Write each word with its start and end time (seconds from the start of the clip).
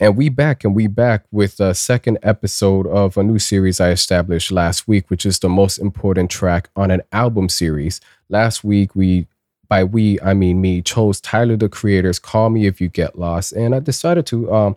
And 0.00 0.16
we 0.16 0.30
back 0.30 0.64
and 0.64 0.74
we 0.74 0.86
back 0.86 1.26
with 1.30 1.58
the 1.58 1.74
second 1.74 2.18
episode 2.22 2.86
of 2.86 3.18
a 3.18 3.22
new 3.22 3.38
series 3.38 3.80
I 3.80 3.90
established 3.90 4.50
last 4.50 4.88
week, 4.88 5.10
which 5.10 5.26
is 5.26 5.38
the 5.38 5.50
most 5.50 5.76
important 5.76 6.30
track 6.30 6.70
on 6.74 6.90
an 6.90 7.02
album 7.12 7.50
series. 7.50 8.00
Last 8.30 8.64
week 8.64 8.96
we 8.96 9.26
by 9.68 9.84
we 9.84 10.18
I 10.22 10.32
mean 10.32 10.62
me 10.62 10.80
chose 10.80 11.20
Tyler 11.20 11.58
the 11.58 11.68
Creator's 11.68 12.18
Call 12.18 12.48
Me 12.48 12.64
If 12.66 12.80
You 12.80 12.88
Get 12.88 13.18
Lost, 13.18 13.52
and 13.52 13.74
I 13.74 13.80
decided 13.80 14.24
to 14.28 14.50
um, 14.50 14.76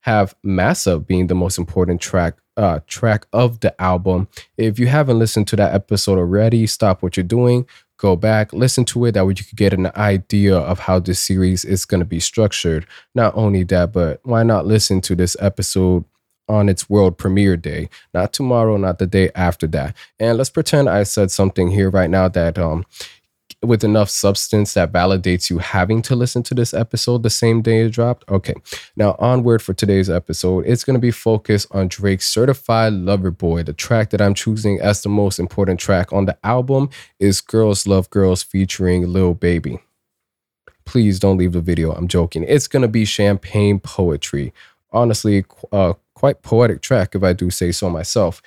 have 0.00 0.34
Massa 0.42 0.98
being 0.98 1.28
the 1.28 1.36
most 1.36 1.56
important 1.56 2.00
track 2.00 2.34
uh, 2.56 2.80
track 2.88 3.26
of 3.32 3.60
the 3.60 3.80
album. 3.80 4.26
If 4.56 4.80
you 4.80 4.88
haven't 4.88 5.20
listened 5.20 5.46
to 5.48 5.56
that 5.56 5.72
episode 5.72 6.18
already, 6.18 6.66
stop 6.66 7.00
what 7.00 7.16
you're 7.16 7.24
doing, 7.24 7.66
go 8.04 8.16
back, 8.16 8.52
listen 8.52 8.84
to 8.84 9.06
it. 9.06 9.12
That 9.12 9.24
way 9.24 9.32
you 9.34 9.44
could 9.44 9.56
get 9.56 9.72
an 9.72 9.90
idea 9.96 10.54
of 10.54 10.78
how 10.78 10.98
this 10.98 11.18
series 11.18 11.64
is 11.64 11.86
going 11.86 12.00
to 12.00 12.04
be 12.04 12.20
structured. 12.20 12.86
Not 13.14 13.34
only 13.34 13.64
that, 13.64 13.94
but 13.94 14.20
why 14.24 14.42
not 14.42 14.66
listen 14.66 15.00
to 15.02 15.14
this 15.14 15.38
episode 15.40 16.04
on 16.46 16.68
its 16.68 16.90
world 16.90 17.16
premiere 17.16 17.56
day, 17.56 17.88
not 18.12 18.34
tomorrow, 18.34 18.76
not 18.76 18.98
the 18.98 19.06
day 19.06 19.30
after 19.34 19.66
that. 19.68 19.96
And 20.20 20.36
let's 20.36 20.50
pretend 20.50 20.90
I 20.90 21.04
said 21.04 21.30
something 21.30 21.70
here 21.70 21.88
right 21.88 22.10
now 22.10 22.28
that 22.28 22.58
um 22.58 22.84
with 23.66 23.84
enough 23.84 24.10
substance 24.10 24.74
that 24.74 24.92
validates 24.92 25.50
you 25.50 25.58
having 25.58 26.02
to 26.02 26.16
listen 26.16 26.42
to 26.44 26.54
this 26.54 26.74
episode 26.74 27.22
the 27.22 27.30
same 27.30 27.62
day 27.62 27.80
it 27.80 27.90
dropped. 27.90 28.28
Okay, 28.30 28.54
now 28.96 29.16
onward 29.18 29.62
for 29.62 29.74
today's 29.74 30.10
episode. 30.10 30.64
It's 30.66 30.84
going 30.84 30.94
to 30.94 31.00
be 31.00 31.10
focused 31.10 31.68
on 31.70 31.88
Drake's 31.88 32.28
Certified 32.28 32.92
Lover 32.92 33.30
Boy. 33.30 33.62
The 33.62 33.72
track 33.72 34.10
that 34.10 34.20
I'm 34.20 34.34
choosing 34.34 34.80
as 34.80 35.02
the 35.02 35.08
most 35.08 35.38
important 35.38 35.80
track 35.80 36.12
on 36.12 36.26
the 36.26 36.36
album 36.44 36.90
is 37.18 37.40
Girls 37.40 37.86
Love 37.86 38.10
Girls 38.10 38.42
featuring 38.42 39.12
Lil 39.12 39.34
Baby. 39.34 39.78
Please 40.84 41.18
don't 41.18 41.38
leave 41.38 41.52
the 41.52 41.60
video. 41.60 41.92
I'm 41.92 42.08
joking. 42.08 42.44
It's 42.46 42.68
going 42.68 42.82
to 42.82 42.88
be 42.88 43.04
champagne 43.04 43.80
poetry. 43.80 44.52
Honestly, 44.92 45.44
uh, 45.72 45.94
quite 46.14 46.42
poetic 46.42 46.80
track 46.80 47.14
if 47.14 47.22
I 47.22 47.32
do 47.32 47.50
say 47.50 47.72
so 47.72 47.90
myself. 47.90 48.40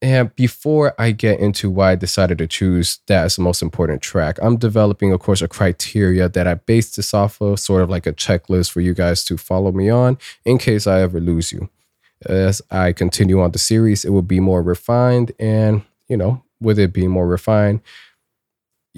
And 0.00 0.34
before 0.36 0.94
I 0.96 1.10
get 1.10 1.40
into 1.40 1.70
why 1.70 1.92
I 1.92 1.94
decided 1.96 2.38
to 2.38 2.46
choose 2.46 3.00
that 3.08 3.24
as 3.24 3.36
the 3.36 3.42
most 3.42 3.62
important 3.62 4.00
track, 4.00 4.38
I'm 4.40 4.56
developing, 4.56 5.12
of 5.12 5.18
course, 5.18 5.42
a 5.42 5.48
criteria 5.48 6.28
that 6.28 6.46
I 6.46 6.54
base 6.54 6.94
this 6.94 7.12
off 7.12 7.40
of, 7.40 7.58
sort 7.58 7.82
of 7.82 7.90
like 7.90 8.06
a 8.06 8.12
checklist 8.12 8.70
for 8.70 8.80
you 8.80 8.94
guys 8.94 9.24
to 9.24 9.36
follow 9.36 9.72
me 9.72 9.90
on 9.90 10.16
in 10.44 10.58
case 10.58 10.86
I 10.86 11.00
ever 11.00 11.18
lose 11.18 11.50
you. 11.50 11.68
As 12.26 12.62
I 12.70 12.92
continue 12.92 13.40
on 13.40 13.50
the 13.50 13.58
series, 13.58 14.04
it 14.04 14.10
will 14.10 14.22
be 14.22 14.38
more 14.38 14.62
refined. 14.62 15.32
And, 15.38 15.82
you 16.08 16.16
know, 16.16 16.44
with 16.60 16.78
it 16.78 16.92
being 16.92 17.10
more 17.10 17.26
refined, 17.26 17.80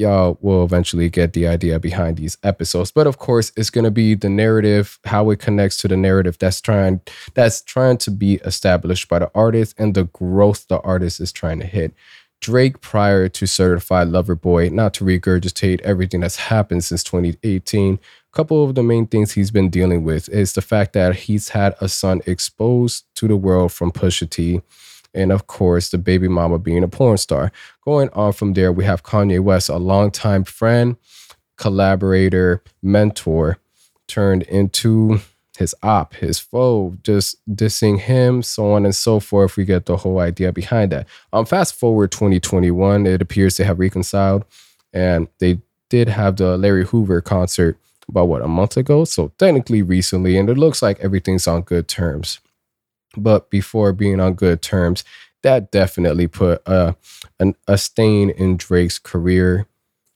y'all 0.00 0.38
will 0.40 0.64
eventually 0.64 1.08
get 1.08 1.34
the 1.34 1.46
idea 1.46 1.78
behind 1.78 2.16
these 2.16 2.36
episodes. 2.42 2.90
But 2.90 3.06
of 3.06 3.18
course, 3.18 3.52
it's 3.56 3.70
going 3.70 3.84
to 3.84 3.90
be 3.90 4.14
the 4.14 4.30
narrative, 4.30 4.98
how 5.04 5.30
it 5.30 5.38
connects 5.38 5.76
to 5.78 5.88
the 5.88 5.96
narrative 5.96 6.38
that's 6.38 6.60
trying 6.60 7.00
that's 7.34 7.62
trying 7.62 7.98
to 7.98 8.10
be 8.10 8.36
established 8.36 9.08
by 9.08 9.20
the 9.20 9.30
artist 9.34 9.74
and 9.78 9.94
the 9.94 10.04
growth 10.04 10.66
the 10.68 10.80
artist 10.80 11.20
is 11.20 11.30
trying 11.30 11.60
to 11.60 11.66
hit. 11.66 11.92
Drake 12.40 12.80
prior 12.80 13.28
to 13.28 13.46
Certified 13.46 14.08
Lover 14.08 14.34
Boy, 14.34 14.70
not 14.70 14.94
to 14.94 15.04
regurgitate 15.04 15.82
everything 15.82 16.20
that's 16.20 16.36
happened 16.36 16.82
since 16.84 17.04
2018. 17.04 17.94
A 17.94 18.36
couple 18.36 18.64
of 18.64 18.74
the 18.74 18.82
main 18.82 19.06
things 19.06 19.32
he's 19.32 19.50
been 19.50 19.68
dealing 19.68 20.04
with 20.04 20.26
is 20.30 20.54
the 20.54 20.62
fact 20.62 20.94
that 20.94 21.14
he's 21.14 21.50
had 21.50 21.74
a 21.82 21.88
son 21.88 22.22
exposed 22.26 23.04
to 23.16 23.28
the 23.28 23.36
world 23.36 23.72
from 23.72 23.92
Pusha 23.92 24.30
T 24.30 24.62
and 25.14 25.32
of 25.32 25.46
course 25.46 25.90
the 25.90 25.98
baby 25.98 26.28
mama 26.28 26.58
being 26.58 26.82
a 26.82 26.88
porn 26.88 27.18
star. 27.18 27.52
Going 27.84 28.08
on 28.10 28.32
from 28.32 28.54
there, 28.54 28.72
we 28.72 28.84
have 28.84 29.02
Kanye 29.02 29.40
West, 29.40 29.68
a 29.68 29.76
longtime 29.76 30.44
friend, 30.44 30.96
collaborator, 31.56 32.62
mentor, 32.82 33.58
turned 34.06 34.42
into 34.44 35.20
his 35.58 35.74
op, 35.82 36.14
his 36.14 36.38
foe, 36.38 36.96
just 37.02 37.36
dissing 37.54 37.98
him, 37.98 38.42
so 38.42 38.72
on 38.72 38.84
and 38.84 38.94
so 38.94 39.20
forth. 39.20 39.56
We 39.56 39.64
get 39.64 39.86
the 39.86 39.98
whole 39.98 40.18
idea 40.18 40.52
behind 40.52 40.90
that. 40.92 41.06
Um, 41.32 41.44
fast 41.44 41.74
forward 41.74 42.10
2021, 42.12 43.06
it 43.06 43.20
appears 43.20 43.56
they 43.56 43.64
have 43.64 43.78
reconciled, 43.78 44.44
and 44.92 45.28
they 45.38 45.60
did 45.90 46.08
have 46.08 46.36
the 46.36 46.56
Larry 46.56 46.86
Hoover 46.86 47.20
concert 47.20 47.76
about 48.08 48.28
what 48.28 48.42
a 48.42 48.48
month 48.48 48.76
ago, 48.76 49.04
so 49.04 49.32
technically 49.38 49.82
recently, 49.82 50.38
and 50.38 50.48
it 50.48 50.56
looks 50.56 50.82
like 50.82 50.98
everything's 51.00 51.46
on 51.46 51.62
good 51.62 51.88
terms 51.88 52.40
but 53.16 53.50
before 53.50 53.92
being 53.92 54.20
on 54.20 54.34
good 54.34 54.62
terms, 54.62 55.04
that 55.42 55.70
definitely 55.70 56.26
put 56.26 56.62
a, 56.66 56.96
an, 57.38 57.54
a 57.66 57.78
stain 57.78 58.30
in 58.30 58.56
Drake's 58.56 58.98
career 58.98 59.66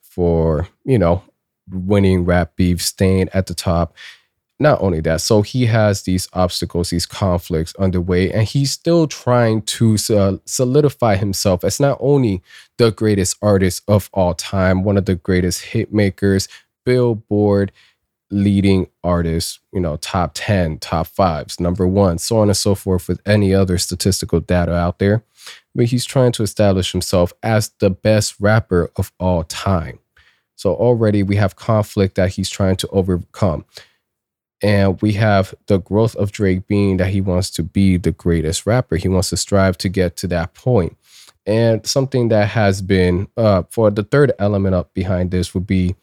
for, 0.03 0.69
you 0.85 0.99
know, 0.99 1.23
winning 1.71 2.25
rap 2.25 2.57
beef, 2.57 2.83
staying 2.83 3.29
at 3.33 3.47
the 3.47 3.55
top. 3.55 3.95
Not 4.61 4.81
only 4.81 5.01
that, 5.01 5.21
so 5.21 5.43
he 5.43 5.67
has 5.67 6.03
these 6.03 6.29
obstacles, 6.33 6.91
these 6.91 7.07
conflicts 7.07 7.75
underway, 7.75 8.31
and 8.31 8.47
he's 8.47 8.71
still 8.71 9.09
trying 9.09 9.63
to 9.63 9.97
uh, 10.11 10.37
solidify 10.45 11.17
himself 11.17 11.65
as 11.65 11.81
not 11.81 11.99
only 12.01 12.41
the 12.79 12.93
greatest 12.93 13.37
artist 13.43 13.83
of 13.89 14.09
all 14.13 14.33
time, 14.33 14.85
one 14.85 14.97
of 14.97 15.07
the 15.07 15.17
greatest 15.17 15.63
hit 15.63 15.93
makers, 15.93 16.47
Billboard 16.85 17.73
leading 18.35 18.89
artists, 19.05 19.61
you 19.73 19.81
know, 19.81 19.97
top 19.97 20.33
10, 20.35 20.79
top 20.79 21.07
fives, 21.07 21.61
number 21.61 21.87
one, 21.87 22.19
so 22.19 22.39
on 22.39 22.49
and 22.49 22.57
so 22.57 22.75
forth 22.75 23.07
with 23.07 23.21
any 23.25 23.55
other 23.55 23.79
statistical 23.79 24.41
data 24.41 24.75
out 24.75 24.99
there. 24.99 25.23
But 25.75 25.87
he's 25.87 26.05
trying 26.05 26.33
to 26.33 26.43
establish 26.43 26.91
himself 26.91 27.33
as 27.43 27.71
the 27.79 27.91
best 27.91 28.35
rapper 28.41 28.91
of 28.97 29.13
all 29.21 29.45
time. 29.45 30.01
So 30.57 30.75
already 30.75 31.23
we 31.23 31.37
have 31.37 31.55
conflict 31.55 32.17
that 32.17 32.31
he's 32.31 32.51
trying 32.51 32.77
to 32.77 32.89
overcome. 32.89 33.65
And 34.61 35.01
we 35.01 35.13
have 35.13 35.55
the 35.67 35.79
growth 35.79 36.17
of 36.17 36.33
Drake 36.33 36.67
being 36.67 36.97
that 36.97 37.11
he 37.11 37.21
wants 37.21 37.51
to 37.51 37.63
be 37.63 37.99
the 37.99 38.13
greatest 38.13 38.67
rapper. 38.67 38.97
He 38.97 39.09
wants 39.09 39.31
to 39.31 39.37
strive 39.37 39.79
to 39.79 39.89
get 39.89 40.17
to 40.19 40.27
that 40.29 40.55
point. 40.55 40.97
And 41.47 41.87
something 41.87 42.29
that 42.31 42.49
has 42.49 42.83
been, 42.83 43.29
uh, 43.37 43.65
for 43.71 43.91
the 43.91 44.03
third 44.03 44.33
element 44.39 44.75
up 44.75 44.93
behind 44.95 45.31
this 45.31 45.55
would 45.55 45.67
be 45.67 45.95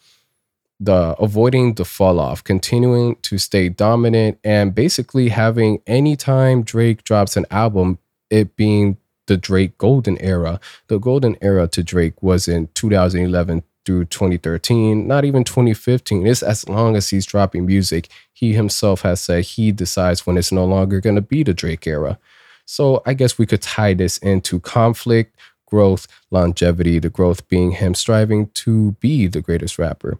the 0.81 1.15
avoiding 1.19 1.75
the 1.75 1.85
fall 1.85 2.19
off, 2.19 2.43
continuing 2.43 3.15
to 3.21 3.37
stay 3.37 3.69
dominant, 3.69 4.39
and 4.43 4.73
basically 4.73 5.29
having 5.29 5.79
anytime 5.85 6.63
Drake 6.63 7.03
drops 7.03 7.37
an 7.37 7.45
album, 7.51 7.99
it 8.31 8.55
being 8.55 8.97
the 9.27 9.37
Drake 9.37 9.77
golden 9.77 10.17
era. 10.19 10.59
The 10.87 10.97
golden 10.97 11.37
era 11.39 11.67
to 11.67 11.83
Drake 11.83 12.21
was 12.23 12.47
in 12.47 12.67
2011 12.73 13.61
through 13.85 14.05
2013, 14.05 15.07
not 15.07 15.23
even 15.23 15.43
2015. 15.43 16.25
It's 16.25 16.41
as 16.41 16.67
long 16.67 16.95
as 16.95 17.09
he's 17.11 17.27
dropping 17.27 17.67
music. 17.67 18.09
He 18.33 18.53
himself 18.53 19.01
has 19.03 19.21
said 19.21 19.43
he 19.45 19.71
decides 19.71 20.25
when 20.25 20.35
it's 20.35 20.51
no 20.51 20.65
longer 20.65 20.99
going 20.99 21.15
to 21.15 21.21
be 21.21 21.43
the 21.43 21.53
Drake 21.53 21.85
era. 21.85 22.17
So 22.65 23.03
I 23.05 23.13
guess 23.13 23.37
we 23.37 23.45
could 23.45 23.61
tie 23.61 23.93
this 23.93 24.17
into 24.17 24.59
conflict, 24.59 25.35
growth, 25.67 26.07
longevity, 26.31 26.97
the 26.97 27.09
growth 27.09 27.47
being 27.49 27.71
him 27.71 27.93
striving 27.93 28.47
to 28.47 28.93
be 28.93 29.27
the 29.27 29.41
greatest 29.41 29.77
rapper 29.77 30.17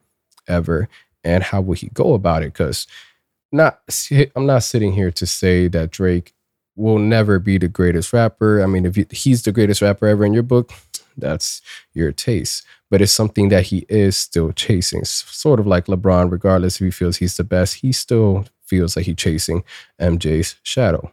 ever 0.52 0.90
and 1.24 1.44
how 1.44 1.62
will 1.62 1.76
he 1.76 1.90
go 1.94 2.14
about 2.14 2.44
it? 2.44 2.54
Because 2.54 2.88
not 3.52 3.82
i'm 4.36 4.46
not 4.46 4.64
sitting 4.64 4.94
here 4.94 5.12
to 5.12 5.26
say 5.26 5.68
that 5.68 5.92
drake 5.92 6.34
will 6.76 6.98
never 6.98 7.38
be 7.38 7.58
the 7.58 7.68
greatest 7.68 8.14
rapper. 8.14 8.64
I 8.64 8.66
mean 8.66 8.86
if 8.86 8.96
he's 9.12 9.44
the 9.44 9.52
greatest 9.52 9.82
rapper 9.82 10.08
ever 10.08 10.26
in 10.26 10.34
your 10.34 10.44
book 10.44 10.72
that's 11.18 11.62
your 11.94 12.14
taste. 12.14 12.66
But 12.90 13.02
it's 13.02 13.12
something 13.12 13.50
that 13.50 13.68
he 13.68 13.86
is 13.90 14.16
still 14.16 14.52
chasing 14.54 15.04
sort 15.06 15.60
of 15.60 15.68
like 15.68 15.86
lebron 15.86 16.32
regardless 16.32 16.76
if 16.76 16.86
he 16.86 16.92
feels 16.92 17.18
he's 17.18 17.38
the 17.38 17.44
best 17.44 17.76
he 17.76 17.92
still 17.92 18.46
feels 18.66 18.96
like 18.96 19.06
he's 19.06 19.16
chasing 19.16 19.64
mj's 20.00 20.56
shadow 20.64 21.12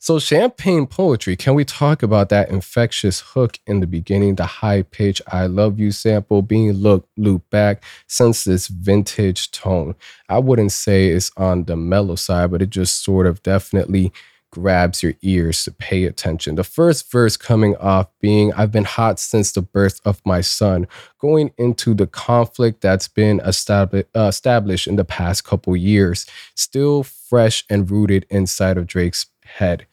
so, 0.00 0.20
champagne 0.20 0.86
poetry, 0.86 1.34
can 1.34 1.54
we 1.54 1.64
talk 1.64 2.04
about 2.04 2.28
that 2.28 2.50
infectious 2.50 3.20
hook 3.20 3.58
in 3.66 3.80
the 3.80 3.86
beginning, 3.86 4.36
the 4.36 4.46
high 4.46 4.82
pitch 4.82 5.20
I 5.26 5.46
love 5.46 5.80
you 5.80 5.90
sample 5.90 6.40
being 6.40 6.72
looked 6.72 7.08
looped 7.18 7.50
back 7.50 7.82
since 8.06 8.44
this 8.44 8.68
vintage 8.68 9.50
tone? 9.50 9.96
I 10.28 10.38
wouldn't 10.38 10.70
say 10.70 11.08
it's 11.08 11.32
on 11.36 11.64
the 11.64 11.76
mellow 11.76 12.14
side, 12.14 12.52
but 12.52 12.62
it 12.62 12.70
just 12.70 13.02
sort 13.02 13.26
of 13.26 13.42
definitely 13.42 14.12
grabs 14.50 15.02
your 15.02 15.14
ears 15.22 15.64
to 15.64 15.72
pay 15.72 16.04
attention. 16.04 16.54
The 16.54 16.64
first 16.64 17.10
verse 17.10 17.36
coming 17.36 17.76
off 17.76 18.08
being, 18.20 18.52
I've 18.54 18.72
been 18.72 18.84
hot 18.84 19.18
since 19.18 19.52
the 19.52 19.62
birth 19.62 20.00
of 20.04 20.22
my 20.24 20.40
son, 20.40 20.86
going 21.18 21.52
into 21.58 21.92
the 21.92 22.06
conflict 22.06 22.80
that's 22.80 23.08
been 23.08 23.40
uh, 23.40 23.48
established 23.48 24.86
in 24.86 24.96
the 24.96 25.04
past 25.04 25.44
couple 25.44 25.76
years, 25.76 26.24
still 26.54 27.02
fresh 27.02 27.64
and 27.68 27.90
rooted 27.90 28.26
inside 28.30 28.78
of 28.78 28.86
Drake's 28.86 29.26
head. 29.44 29.86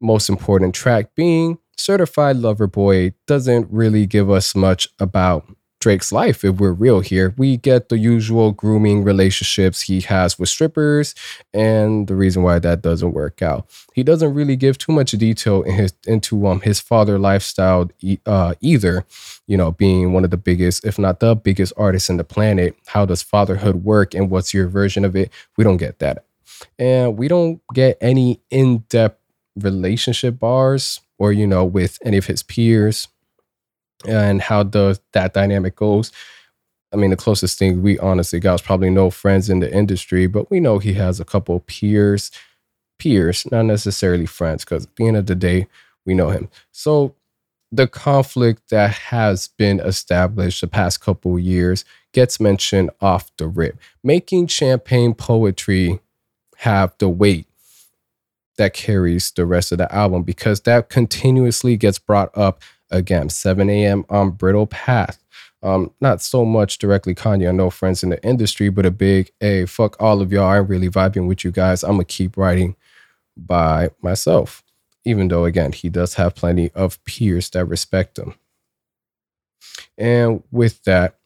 Most 0.00 0.28
important 0.28 0.74
track 0.74 1.14
being 1.14 1.58
Certified 1.76 2.36
Lover 2.36 2.66
Boy 2.66 3.14
doesn't 3.26 3.68
really 3.70 4.06
give 4.06 4.30
us 4.30 4.54
much 4.54 4.88
about 4.98 5.48
Drake's 5.80 6.10
life 6.10 6.44
if 6.44 6.56
we're 6.56 6.72
real 6.72 7.00
here. 7.00 7.34
We 7.36 7.56
get 7.56 7.88
the 7.88 7.98
usual 7.98 8.50
grooming 8.50 9.04
relationships 9.04 9.82
he 9.82 10.00
has 10.02 10.38
with 10.38 10.48
strippers 10.48 11.14
and 11.54 12.08
the 12.08 12.16
reason 12.16 12.42
why 12.42 12.58
that 12.58 12.82
doesn't 12.82 13.12
work 13.12 13.42
out. 13.42 13.70
He 13.94 14.02
doesn't 14.02 14.34
really 14.34 14.56
give 14.56 14.76
too 14.78 14.92
much 14.92 15.12
detail 15.12 15.62
in 15.62 15.74
his, 15.74 15.92
into 16.06 16.46
um 16.48 16.60
his 16.62 16.80
father 16.80 17.18
lifestyle 17.18 17.90
uh, 18.26 18.54
either, 18.60 19.04
you 19.46 19.56
know, 19.56 19.70
being 19.70 20.12
one 20.12 20.24
of 20.24 20.30
the 20.30 20.36
biggest 20.36 20.84
if 20.84 20.98
not 20.98 21.20
the 21.20 21.36
biggest 21.36 21.72
artists 21.76 22.10
in 22.10 22.16
the 22.16 22.24
planet. 22.24 22.74
How 22.86 23.06
does 23.06 23.22
fatherhood 23.22 23.84
work 23.84 24.14
and 24.14 24.30
what's 24.30 24.52
your 24.52 24.66
version 24.66 25.04
of 25.04 25.14
it? 25.14 25.30
We 25.56 25.62
don't 25.62 25.76
get 25.76 26.00
that. 26.00 26.24
And 26.76 27.16
we 27.16 27.28
don't 27.28 27.60
get 27.72 27.98
any 28.00 28.40
in 28.50 28.78
depth 28.88 29.17
relationship 29.60 30.38
bars 30.38 31.00
or, 31.18 31.32
you 31.32 31.46
know, 31.46 31.64
with 31.64 31.98
any 32.04 32.16
of 32.16 32.26
his 32.26 32.42
peers 32.42 33.08
and 34.06 34.40
how 34.40 34.62
does 34.62 35.00
that 35.12 35.34
dynamic 35.34 35.76
goes. 35.76 36.12
I 36.92 36.96
mean, 36.96 37.10
the 37.10 37.16
closest 37.16 37.58
thing 37.58 37.82
we 37.82 37.98
honestly 37.98 38.40
got 38.40 38.52
was 38.52 38.62
probably 38.62 38.90
no 38.90 39.10
friends 39.10 39.50
in 39.50 39.60
the 39.60 39.72
industry, 39.72 40.26
but 40.26 40.50
we 40.50 40.60
know 40.60 40.78
he 40.78 40.94
has 40.94 41.20
a 41.20 41.24
couple 41.24 41.60
peers, 41.60 42.30
peers, 42.98 43.46
not 43.50 43.64
necessarily 43.64 44.26
friends, 44.26 44.64
because 44.64 44.84
at 44.86 44.96
the 44.96 45.06
end 45.06 45.16
of 45.16 45.26
the 45.26 45.34
day, 45.34 45.66
we 46.06 46.14
know 46.14 46.30
him. 46.30 46.48
So 46.72 47.14
the 47.70 47.86
conflict 47.86 48.70
that 48.70 48.90
has 48.92 49.48
been 49.48 49.80
established 49.80 50.62
the 50.62 50.68
past 50.68 51.00
couple 51.02 51.38
years 51.38 51.84
gets 52.14 52.40
mentioned 52.40 52.90
off 53.00 53.30
the 53.36 53.46
rip, 53.46 53.78
making 54.02 54.46
champagne 54.46 55.12
poetry 55.12 56.00
have 56.56 56.94
the 56.98 57.08
weight 57.08 57.46
that 58.58 58.74
carries 58.74 59.30
the 59.32 59.46
rest 59.46 59.72
of 59.72 59.78
the 59.78 59.92
album 59.94 60.22
because 60.22 60.60
that 60.62 60.90
continuously 60.90 61.76
gets 61.76 61.98
brought 61.98 62.36
up 62.36 62.62
again. 62.90 63.28
7 63.28 63.68
a.m. 63.70 64.04
on 64.10 64.32
Bridle 64.32 64.66
Path. 64.66 65.22
Um, 65.62 65.90
not 66.00 66.22
so 66.22 66.44
much 66.44 66.78
directly 66.78 67.14
Kanye. 67.14 67.48
I 67.48 67.52
know 67.52 67.70
friends 67.70 68.02
in 68.02 68.10
the 68.10 68.24
industry, 68.24 68.68
but 68.68 68.86
a 68.86 68.90
big, 68.90 69.32
hey, 69.40 69.66
fuck 69.66 70.00
all 70.00 70.20
of 70.20 70.32
y'all. 70.32 70.46
I'm 70.46 70.66
really 70.66 70.88
vibing 70.88 71.26
with 71.26 71.44
you 71.44 71.50
guys. 71.50 71.82
I'm 71.82 71.92
gonna 71.92 72.04
keep 72.04 72.36
writing 72.36 72.76
by 73.36 73.90
myself. 74.02 74.62
Even 75.04 75.28
though, 75.28 75.44
again, 75.44 75.72
he 75.72 75.88
does 75.88 76.14
have 76.14 76.34
plenty 76.34 76.70
of 76.72 77.02
peers 77.04 77.50
that 77.50 77.64
respect 77.64 78.18
him. 78.18 78.34
And 79.96 80.42
with 80.50 80.82
that, 80.84 81.16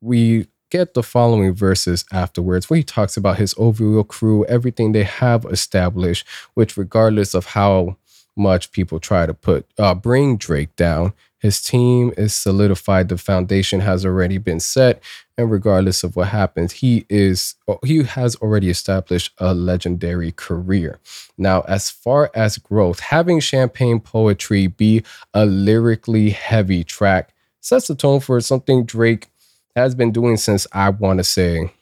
we 0.00 0.48
get 0.72 0.94
the 0.94 1.02
following 1.02 1.52
verses 1.52 2.06
afterwards 2.12 2.70
where 2.70 2.78
he 2.78 2.82
talks 2.82 3.18
about 3.18 3.36
his 3.36 3.54
overall 3.58 4.02
crew, 4.02 4.42
everything 4.46 4.92
they 4.92 5.04
have 5.04 5.44
established, 5.44 6.26
which 6.54 6.78
regardless 6.78 7.34
of 7.34 7.44
how 7.44 7.98
much 8.34 8.72
people 8.72 8.98
try 8.98 9.26
to 9.26 9.34
put 9.34 9.66
uh, 9.78 9.94
bring 9.94 10.38
Drake 10.38 10.74
down, 10.74 11.12
his 11.38 11.60
team 11.60 12.14
is 12.16 12.32
solidified. 12.32 13.10
The 13.10 13.18
foundation 13.18 13.80
has 13.80 14.06
already 14.06 14.38
been 14.38 14.60
set, 14.60 15.02
and 15.36 15.50
regardless 15.50 16.02
of 16.04 16.16
what 16.16 16.28
happens, 16.28 16.72
he 16.72 17.04
is 17.10 17.56
oh, 17.68 17.78
he 17.84 18.02
has 18.04 18.34
already 18.36 18.70
established 18.70 19.32
a 19.36 19.52
legendary 19.52 20.32
career. 20.32 20.98
Now, 21.36 21.60
as 21.68 21.90
far 21.90 22.30
as 22.34 22.56
growth, 22.56 23.00
having 23.00 23.40
champagne 23.40 24.00
poetry 24.00 24.68
be 24.68 25.02
a 25.34 25.44
lyrically 25.44 26.30
heavy 26.30 26.82
track 26.82 27.34
sets 27.60 27.88
the 27.88 27.94
tone 27.94 28.20
for 28.20 28.40
something 28.40 28.84
Drake 28.84 29.28
has 29.76 29.94
been 29.94 30.12
doing 30.12 30.36
since 30.36 30.66
I 30.72 30.90
want 30.90 31.18
to 31.18 31.24
say 31.24 31.72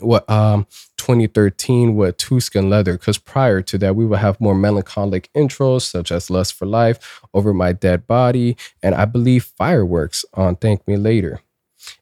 what 0.00 0.28
um 0.30 0.66
2013 0.96 1.96
with 1.96 2.16
Tuscan 2.18 2.68
Leather 2.70 2.92
because 2.92 3.18
prior 3.18 3.62
to 3.62 3.78
that 3.78 3.96
we 3.96 4.04
would 4.04 4.18
have 4.18 4.40
more 4.40 4.54
melancholic 4.54 5.30
intros 5.34 5.82
such 5.82 6.12
as 6.12 6.30
Lust 6.30 6.54
for 6.54 6.66
Life, 6.66 7.20
Over 7.34 7.54
My 7.54 7.72
Dead 7.72 8.06
Body, 8.06 8.56
and 8.82 8.94
I 8.94 9.06
believe 9.06 9.44
Fireworks 9.44 10.24
on 10.34 10.56
Thank 10.56 10.86
Me 10.86 10.96
Later. 10.96 11.40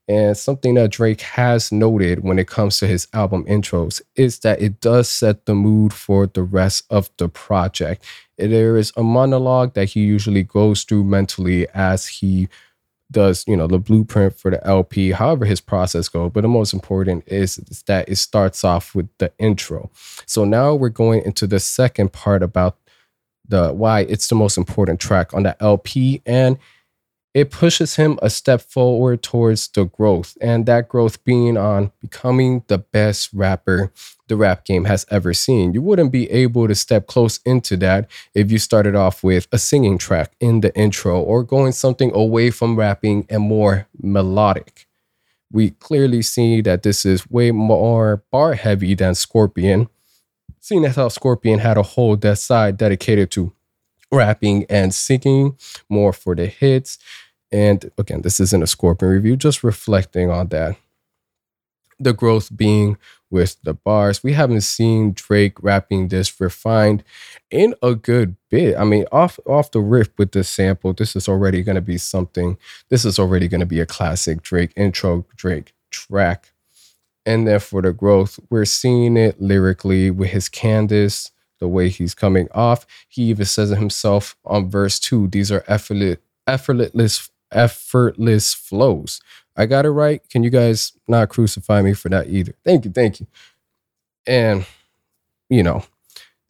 And 0.08 0.36
something 0.36 0.74
that 0.74 0.90
Drake 0.90 1.20
has 1.20 1.70
noted 1.70 2.24
when 2.24 2.38
it 2.38 2.48
comes 2.48 2.78
to 2.78 2.86
his 2.86 3.06
album 3.12 3.44
intros 3.44 4.00
is 4.16 4.40
that 4.40 4.60
it 4.60 4.80
does 4.80 5.08
set 5.08 5.46
the 5.46 5.54
mood 5.54 5.92
for 5.92 6.26
the 6.26 6.42
rest 6.42 6.84
of 6.90 7.10
the 7.18 7.28
project. 7.28 8.04
There 8.38 8.76
is 8.76 8.92
a 8.96 9.02
monologue 9.02 9.74
that 9.74 9.90
he 9.90 10.00
usually 10.00 10.42
goes 10.42 10.82
through 10.84 11.04
mentally 11.04 11.68
as 11.74 12.06
he 12.06 12.48
does 13.10 13.44
you 13.46 13.56
know 13.56 13.66
the 13.66 13.78
blueprint 13.78 14.38
for 14.38 14.50
the 14.50 14.64
LP, 14.66 15.12
however 15.12 15.44
his 15.44 15.60
process 15.60 16.08
goes. 16.08 16.32
But 16.32 16.42
the 16.42 16.48
most 16.48 16.72
important 16.72 17.24
is, 17.26 17.58
is 17.58 17.82
that 17.84 18.08
it 18.08 18.16
starts 18.16 18.64
off 18.64 18.94
with 18.94 19.08
the 19.18 19.32
intro. 19.38 19.90
So 20.26 20.44
now 20.44 20.74
we're 20.74 20.88
going 20.88 21.22
into 21.24 21.46
the 21.46 21.60
second 21.60 22.12
part 22.12 22.42
about 22.42 22.78
the 23.48 23.72
why 23.72 24.00
it's 24.00 24.28
the 24.28 24.34
most 24.34 24.58
important 24.58 25.00
track 25.00 25.32
on 25.34 25.44
the 25.44 25.60
LP, 25.62 26.22
and 26.26 26.58
it 27.36 27.50
pushes 27.50 27.96
him 27.96 28.18
a 28.22 28.30
step 28.30 28.62
forward 28.62 29.22
towards 29.22 29.68
the 29.68 29.84
growth, 29.84 30.38
and 30.40 30.64
that 30.64 30.88
growth 30.88 31.22
being 31.22 31.58
on 31.58 31.92
becoming 32.00 32.64
the 32.68 32.78
best 32.78 33.28
rapper 33.34 33.92
the 34.28 34.36
rap 34.36 34.64
game 34.64 34.86
has 34.86 35.04
ever 35.10 35.34
seen. 35.34 35.74
You 35.74 35.82
wouldn't 35.82 36.10
be 36.10 36.30
able 36.30 36.66
to 36.66 36.74
step 36.74 37.06
close 37.06 37.38
into 37.44 37.76
that 37.76 38.10
if 38.34 38.50
you 38.50 38.58
started 38.58 38.94
off 38.94 39.22
with 39.22 39.48
a 39.52 39.58
singing 39.58 39.98
track 39.98 40.32
in 40.40 40.62
the 40.62 40.74
intro 40.74 41.20
or 41.20 41.42
going 41.42 41.72
something 41.72 42.10
away 42.14 42.50
from 42.50 42.74
rapping 42.74 43.26
and 43.28 43.42
more 43.42 43.86
melodic. 44.00 44.86
We 45.52 45.72
clearly 45.72 46.22
see 46.22 46.62
that 46.62 46.84
this 46.84 47.04
is 47.04 47.30
way 47.30 47.50
more 47.50 48.24
bar 48.32 48.54
heavy 48.54 48.94
than 48.94 49.14
Scorpion, 49.14 49.90
seeing 50.58 50.86
as 50.86 50.96
how 50.96 51.08
Scorpion 51.08 51.58
had 51.58 51.76
a 51.76 51.82
whole 51.82 52.16
that 52.16 52.38
side 52.38 52.78
dedicated 52.78 53.30
to 53.32 53.52
rapping 54.10 54.64
and 54.70 54.94
singing 54.94 55.58
more 55.90 56.14
for 56.14 56.34
the 56.34 56.46
hits 56.46 56.98
and 57.52 57.90
again, 57.98 58.22
this 58.22 58.40
isn't 58.40 58.62
a 58.62 58.66
Scorpion 58.66 59.12
review, 59.12 59.36
just 59.36 59.64
reflecting 59.64 60.30
on 60.30 60.48
that. 60.48 60.76
The 61.98 62.12
growth 62.12 62.54
being 62.54 62.98
with 63.30 63.56
the 63.62 63.74
bars. 63.74 64.22
We 64.22 64.34
haven't 64.34 64.60
seen 64.60 65.12
Drake 65.12 65.62
rapping 65.62 66.08
this 66.08 66.40
refined 66.40 67.02
in 67.50 67.74
a 67.82 67.94
good 67.94 68.36
bit. 68.50 68.76
I 68.76 68.84
mean, 68.84 69.06
off 69.10 69.38
off 69.46 69.70
the 69.70 69.80
riff 69.80 70.10
with 70.18 70.32
this 70.32 70.48
sample, 70.48 70.92
this 70.92 71.16
is 71.16 71.28
already 71.28 71.62
going 71.62 71.76
to 71.76 71.80
be 71.80 71.98
something. 71.98 72.58
This 72.88 73.04
is 73.04 73.18
already 73.18 73.48
going 73.48 73.60
to 73.60 73.66
be 73.66 73.80
a 73.80 73.86
classic 73.86 74.42
Drake 74.42 74.72
intro 74.76 75.26
Drake 75.36 75.72
track. 75.90 76.52
And 77.24 77.48
then 77.48 77.58
for 77.58 77.82
the 77.82 77.92
growth, 77.92 78.38
we're 78.50 78.64
seeing 78.64 79.16
it 79.16 79.40
lyrically 79.40 80.10
with 80.10 80.30
his 80.30 80.48
cadence, 80.48 81.32
the 81.58 81.66
way 81.66 81.88
he's 81.88 82.14
coming 82.14 82.48
off. 82.52 82.86
He 83.08 83.22
even 83.24 83.46
says 83.46 83.72
it 83.72 83.78
himself 83.78 84.36
on 84.44 84.70
verse 84.70 85.00
two. 85.00 85.26
These 85.26 85.50
are 85.50 85.64
effortless, 85.66 86.18
effortless 86.46 87.30
effortless 87.52 88.54
flows. 88.54 89.20
I 89.56 89.66
got 89.66 89.86
it 89.86 89.90
right. 89.90 90.26
Can 90.28 90.42
you 90.42 90.50
guys 90.50 90.92
not 91.08 91.28
crucify 91.30 91.82
me 91.82 91.94
for 91.94 92.08
that 92.10 92.28
either? 92.28 92.54
Thank 92.64 92.84
you. 92.84 92.90
Thank 92.90 93.20
you. 93.20 93.26
And, 94.26 94.66
you 95.48 95.62
know, 95.62 95.84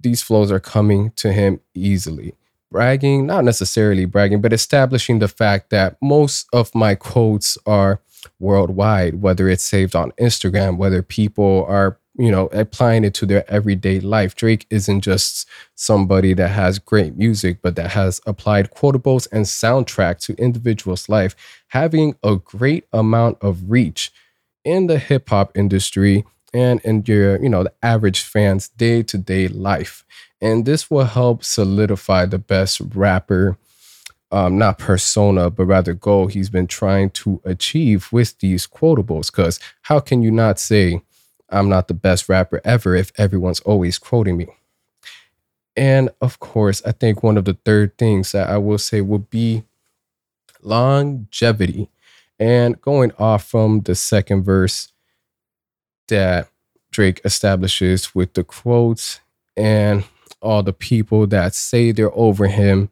these 0.00 0.22
flows 0.22 0.50
are 0.50 0.60
coming 0.60 1.12
to 1.16 1.32
him 1.32 1.60
easily. 1.74 2.34
Bragging, 2.70 3.26
not 3.26 3.44
necessarily 3.44 4.06
bragging, 4.06 4.40
but 4.40 4.52
establishing 4.52 5.20
the 5.20 5.28
fact 5.28 5.70
that 5.70 5.96
most 6.02 6.48
of 6.52 6.74
my 6.74 6.94
quotes 6.96 7.56
are 7.64 8.00
worldwide, 8.40 9.22
whether 9.22 9.48
it's 9.48 9.62
saved 9.62 9.94
on 9.94 10.10
Instagram, 10.20 10.76
whether 10.76 11.02
people 11.02 11.64
are 11.68 11.98
you 12.18 12.30
know, 12.30 12.46
applying 12.46 13.04
it 13.04 13.14
to 13.14 13.26
their 13.26 13.48
everyday 13.50 14.00
life. 14.00 14.34
Drake 14.34 14.66
isn't 14.70 15.02
just 15.02 15.48
somebody 15.74 16.34
that 16.34 16.48
has 16.48 16.78
great 16.78 17.16
music, 17.16 17.58
but 17.62 17.76
that 17.76 17.90
has 17.92 18.20
applied 18.26 18.70
quotables 18.70 19.28
and 19.30 19.44
soundtrack 19.44 20.18
to 20.20 20.34
individuals' 20.34 21.08
life, 21.08 21.36
having 21.68 22.14
a 22.22 22.36
great 22.36 22.86
amount 22.92 23.38
of 23.40 23.70
reach 23.70 24.12
in 24.64 24.86
the 24.86 24.98
hip 24.98 25.28
hop 25.28 25.56
industry 25.56 26.24
and 26.54 26.80
in 26.80 27.04
your, 27.06 27.40
you 27.42 27.48
know, 27.48 27.64
the 27.64 27.72
average 27.82 28.22
fan's 28.22 28.68
day 28.68 29.02
to 29.02 29.18
day 29.18 29.48
life. 29.48 30.04
And 30.40 30.64
this 30.64 30.90
will 30.90 31.04
help 31.04 31.44
solidify 31.44 32.26
the 32.26 32.38
best 32.38 32.80
rapper, 32.94 33.58
um, 34.32 34.58
not 34.58 34.78
persona, 34.78 35.50
but 35.50 35.66
rather 35.66 35.94
goal 35.94 36.26
he's 36.28 36.50
been 36.50 36.66
trying 36.66 37.10
to 37.10 37.40
achieve 37.44 38.08
with 38.10 38.38
these 38.38 38.66
quotables. 38.66 39.30
Because 39.30 39.60
how 39.82 40.00
can 40.00 40.22
you 40.22 40.30
not 40.30 40.58
say, 40.58 41.02
I'm 41.48 41.68
not 41.68 41.88
the 41.88 41.94
best 41.94 42.28
rapper 42.28 42.60
ever 42.64 42.94
if 42.94 43.12
everyone's 43.16 43.60
always 43.60 43.98
quoting 43.98 44.36
me. 44.36 44.48
And 45.76 46.10
of 46.20 46.40
course, 46.40 46.82
I 46.84 46.92
think 46.92 47.22
one 47.22 47.36
of 47.36 47.44
the 47.44 47.58
third 47.64 47.96
things 47.98 48.32
that 48.32 48.48
I 48.48 48.58
will 48.58 48.78
say 48.78 49.00
would 49.00 49.30
be 49.30 49.64
longevity. 50.62 51.88
And 52.38 52.80
going 52.80 53.12
off 53.18 53.44
from 53.44 53.80
the 53.80 53.94
second 53.94 54.42
verse 54.42 54.92
that 56.08 56.48
Drake 56.90 57.20
establishes 57.24 58.14
with 58.14 58.34
the 58.34 58.44
quotes 58.44 59.20
and 59.56 60.04
all 60.40 60.62
the 60.62 60.72
people 60.72 61.26
that 61.26 61.54
say 61.54 61.92
they're 61.92 62.14
over 62.14 62.46
him 62.46 62.90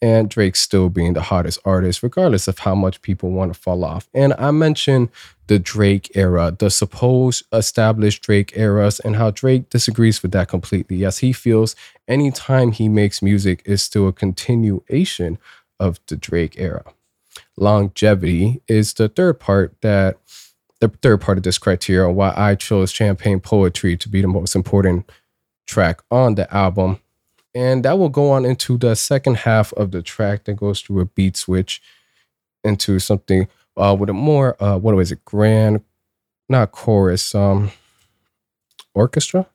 and 0.00 0.30
Drake 0.30 0.56
still 0.56 0.88
being 0.88 1.14
the 1.14 1.22
hottest 1.22 1.58
artist, 1.64 2.02
regardless 2.02 2.46
of 2.48 2.60
how 2.60 2.74
much 2.74 3.02
people 3.02 3.30
want 3.30 3.52
to 3.52 3.58
fall 3.58 3.84
off. 3.84 4.08
And 4.14 4.34
I 4.38 4.50
mentioned 4.50 5.08
the 5.48 5.58
Drake 5.58 6.10
era, 6.14 6.54
the 6.56 6.70
supposed 6.70 7.44
established 7.52 8.22
Drake 8.22 8.52
eras, 8.56 9.00
and 9.00 9.16
how 9.16 9.30
Drake 9.30 9.70
disagrees 9.70 10.22
with 10.22 10.32
that 10.32 10.48
completely. 10.48 10.96
Yes, 10.96 11.18
he 11.18 11.32
feels 11.32 11.74
anytime 12.06 12.72
he 12.72 12.88
makes 12.88 13.22
music 13.22 13.62
is 13.64 13.82
still 13.82 14.08
a 14.08 14.12
continuation 14.12 15.38
of 15.80 15.98
the 16.06 16.16
Drake 16.16 16.54
era. 16.58 16.84
Longevity 17.56 18.62
is 18.68 18.94
the 18.94 19.08
third 19.08 19.40
part 19.40 19.74
that 19.80 20.18
the 20.80 20.88
third 20.88 21.20
part 21.20 21.38
of 21.38 21.44
this 21.44 21.58
criteria 21.58 22.10
why 22.10 22.32
I 22.36 22.54
chose 22.54 22.92
Champagne 22.92 23.40
Poetry 23.40 23.96
to 23.96 24.08
be 24.08 24.22
the 24.22 24.28
most 24.28 24.54
important 24.54 25.10
track 25.66 26.00
on 26.10 26.36
the 26.36 26.52
album 26.54 27.00
and 27.54 27.84
that 27.84 27.98
will 27.98 28.08
go 28.08 28.30
on 28.30 28.44
into 28.44 28.76
the 28.76 28.94
second 28.94 29.38
half 29.38 29.72
of 29.74 29.90
the 29.90 30.02
track 30.02 30.44
that 30.44 30.54
goes 30.54 30.80
through 30.80 31.00
a 31.00 31.06
beat 31.06 31.36
switch 31.36 31.82
into 32.64 32.98
something 32.98 33.48
uh, 33.76 33.96
with 33.98 34.10
a 34.10 34.12
more 34.12 34.62
uh, 34.62 34.76
what 34.76 34.94
was 34.94 35.12
it 35.12 35.24
grand 35.24 35.82
not 36.48 36.72
chorus 36.72 37.34
um 37.34 37.70
orchestra 38.94 39.46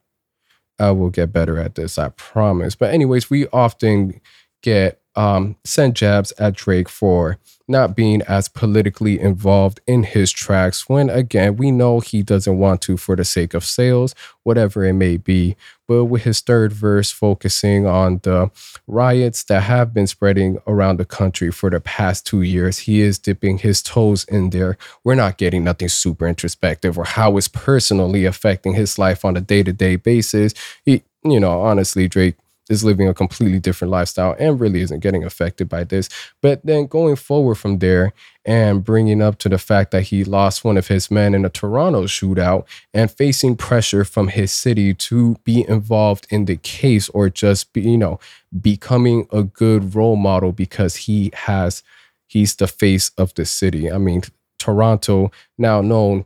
I 0.80 0.92
will 0.92 1.10
get 1.10 1.32
better 1.32 1.58
at 1.60 1.76
this, 1.76 1.98
I 1.98 2.10
promise. 2.10 2.76
But 2.76 2.94
anyways, 2.94 3.30
we 3.30 3.48
often 3.48 4.20
get 4.64 5.00
um, 5.16 5.56
send 5.64 5.96
jabs 5.96 6.34
at 6.40 6.56
Drake 6.56 6.90
for 6.90 7.38
not 7.68 7.96
being 7.96 8.22
as 8.24 8.50
politically 8.50 9.20
involved 9.20 9.80
in 9.88 10.04
his 10.04 10.32
tracks 10.32 10.90
when 10.90 11.10
again 11.10 11.56
we 11.56 11.72
know 11.72 12.02
he 12.02 12.22
doesn't 12.22 12.58
want 12.58 12.82
to 12.82 12.98
for 12.98 13.16
the 13.16 13.24
sake 13.24 13.54
of 13.54 13.64
sales 13.64 14.14
whatever 14.44 14.84
it 14.84 14.94
may 14.94 15.16
be. 15.16 15.56
But 15.88 16.06
with 16.06 16.24
his 16.24 16.42
third 16.42 16.74
verse 16.74 17.12
focusing 17.12 17.86
on 17.86 18.20
the 18.24 18.52
riots 18.88 19.44
that 19.44 19.62
have 19.62 19.94
been 19.94 20.08
spreading 20.08 20.58
around 20.68 20.98
the 20.98 21.06
country 21.06 21.52
for 21.52 21.70
the 21.70 21.80
past 21.80 22.26
2 22.26 22.42
years 22.42 22.80
he 22.80 23.00
is 23.00 23.20
dipping 23.20 23.60
his 23.60 23.82
toes 23.82 24.26
in 24.26 24.50
there. 24.50 24.78
We're 25.04 25.16
not 25.16 25.38
getting 25.38 25.64
nothing 25.64 25.90
super 25.90 26.28
introspective 26.28 26.98
or 26.98 27.06
how 27.06 27.38
it's 27.38 27.48
personally 27.48 28.26
affecting 28.26 28.74
his 28.74 28.98
life 28.98 29.24
on 29.24 29.38
a 29.38 29.42
day-to-day 29.42 29.98
basis. 29.98 30.54
He 30.84 31.04
you 31.24 31.40
know 31.40 31.62
honestly 31.62 32.08
Drake 32.10 32.36
is 32.70 32.84
living 32.84 33.08
a 33.08 33.14
completely 33.14 33.60
different 33.60 33.92
lifestyle 33.92 34.36
and 34.40 34.60
really 34.60 34.82
isn't 34.82 35.02
getting 35.02 35.24
affected 35.24 35.68
by 35.68 35.84
this. 35.84 36.10
But 36.42 36.66
then 36.66 36.88
going 36.88 37.16
forward 37.16 37.56
from 37.56 37.80
there 37.80 38.14
and 38.46 38.84
bringing 38.84 39.22
up 39.22 39.38
to 39.40 39.50
the 39.50 39.58
fact 39.58 39.92
that 39.92 40.04
he 40.04 40.24
lost 40.24 40.64
one 40.64 40.78
of 40.78 40.88
his 40.88 41.12
men 41.12 41.36
in 41.36 41.46
a 41.46 41.50
Toronto 41.50 42.04
shootout 42.04 42.66
and 42.94 43.12
facing 43.12 43.56
pressure 43.56 44.06
from 44.06 44.30
his 44.30 44.52
city 44.52 44.94
to 44.94 45.36
be 45.44 45.68
involved 45.68 46.28
in 46.30 46.46
the 46.46 46.58
case 46.58 47.10
or 47.10 47.30
just 47.30 47.74
be, 47.74 47.82
you 47.82 47.98
know, 47.98 48.20
becoming 48.62 49.28
a 49.32 49.44
good 49.44 49.96
role 49.96 50.16
model 50.16 50.52
because 50.52 50.96
he 50.96 51.32
has 51.34 51.84
he's 52.28 52.56
the 52.56 52.68
face 52.68 53.12
of 53.18 53.34
the 53.36 53.46
city. 53.46 53.92
I 53.92 53.98
mean, 53.98 54.24
Toronto 54.58 55.32
now 55.58 55.82
known 55.82 56.26